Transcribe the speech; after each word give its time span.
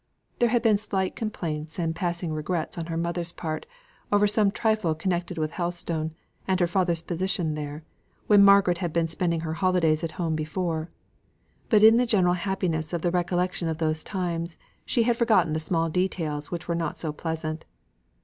There 0.39 0.49
had 0.49 0.63
been 0.63 0.79
slight 0.79 1.15
complaints 1.15 1.77
and 1.77 1.95
passing 1.95 2.33
regrets 2.33 2.75
on 2.75 2.87
her 2.87 2.97
mother's 2.97 3.31
part, 3.31 3.67
over 4.11 4.25
some 4.27 4.49
trifle 4.49 4.95
connected 4.95 5.37
with 5.37 5.51
Helstone, 5.51 6.15
and 6.47 6.59
her 6.59 6.65
father's 6.65 7.03
position 7.03 7.53
there, 7.53 7.83
when 8.25 8.43
Margaret 8.43 8.79
had 8.79 8.93
been 8.93 9.07
spending 9.07 9.41
her 9.41 9.53
holidays 9.53 10.03
at 10.03 10.13
home 10.13 10.35
before; 10.35 10.89
but 11.69 11.83
in 11.83 11.97
the 11.97 12.07
general 12.07 12.33
happiness 12.33 12.93
of 12.93 13.03
the 13.03 13.11
recollection 13.11 13.67
of 13.67 13.77
those 13.77 14.03
times, 14.03 14.57
she 14.87 15.03
had 15.03 15.17
forgotten 15.17 15.53
the 15.53 15.59
small 15.59 15.87
details 15.87 16.49
which 16.49 16.67
were 16.67 16.73
not 16.73 16.97
so 16.97 17.13
pleasant. 17.13 17.65